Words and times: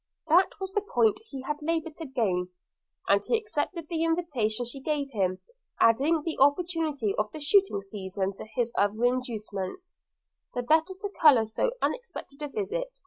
That 0.29 0.59
was 0.59 0.73
the 0.73 0.81
point 0.81 1.19
he 1.29 1.43
had 1.43 1.61
laboured 1.61 1.95
to 1.97 2.07
gain, 2.07 2.49
and 3.07 3.23
he 3.23 3.37
accepted 3.37 3.87
the 3.87 4.03
invitation 4.03 4.65
she 4.65 4.81
gave 4.81 5.11
him, 5.11 5.41
adding 5.79 6.23
the 6.23 6.39
opportunity 6.39 7.13
of 7.19 7.31
the 7.31 7.39
shooting 7.39 7.83
season 7.83 8.33
to 8.37 8.47
his 8.55 8.71
other 8.75 9.05
inducements, 9.05 9.93
the 10.55 10.63
better 10.63 10.95
to 10.99 11.11
colour 11.21 11.45
so 11.45 11.73
unexpected 11.83 12.41
a 12.41 12.47
visit. 12.47 12.91